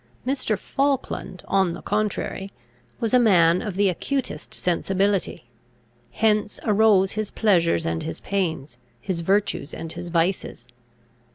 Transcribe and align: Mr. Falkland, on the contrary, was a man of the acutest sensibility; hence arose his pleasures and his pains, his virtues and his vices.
Mr. 0.25 0.57
Falkland, 0.57 1.43
on 1.47 1.73
the 1.73 1.81
contrary, 1.83 2.51
was 2.99 3.13
a 3.13 3.19
man 3.19 3.61
of 3.61 3.75
the 3.75 3.87
acutest 3.87 4.51
sensibility; 4.51 5.45
hence 6.09 6.59
arose 6.63 7.11
his 7.11 7.29
pleasures 7.29 7.85
and 7.85 8.01
his 8.01 8.19
pains, 8.19 8.79
his 8.99 9.21
virtues 9.21 9.75
and 9.75 9.91
his 9.91 10.09
vices. 10.09 10.65